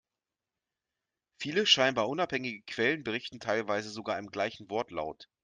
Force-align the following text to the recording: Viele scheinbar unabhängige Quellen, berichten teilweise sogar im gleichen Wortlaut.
Viele 1.37 1.67
scheinbar 1.67 2.09
unabhängige 2.09 2.63
Quellen, 2.63 3.03
berichten 3.03 3.39
teilweise 3.39 3.91
sogar 3.91 4.17
im 4.17 4.31
gleichen 4.31 4.67
Wortlaut. 4.71 5.29